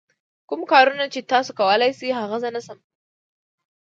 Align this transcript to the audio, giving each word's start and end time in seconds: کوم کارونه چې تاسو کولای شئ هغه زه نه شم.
کوم 0.49 0.61
کارونه 0.71 1.05
چې 1.13 1.27
تاسو 1.31 1.51
کولای 1.59 1.91
شئ 1.99 2.09
هغه 2.19 2.37
زه 2.43 2.49
نه 2.55 2.61
شم. 2.65 2.77